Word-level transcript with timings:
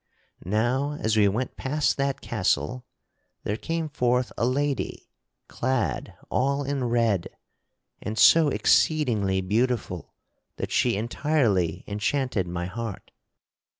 Now 0.47 0.93
as 0.99 1.15
we 1.15 1.27
went 1.27 1.57
past 1.57 1.95
that 1.97 2.21
castle 2.21 2.87
there 3.43 3.55
came 3.55 3.87
forth 3.87 4.31
a 4.35 4.47
lady 4.47 5.11
clad 5.47 6.15
all 6.31 6.63
in 6.63 6.85
red 6.85 7.29
and 8.01 8.17
so 8.17 8.47
exceedingly 8.47 9.41
beautiful 9.41 10.15
that 10.55 10.71
she 10.71 10.97
entirely 10.97 11.83
enchanted 11.85 12.47
my 12.47 12.65
heart. 12.65 13.11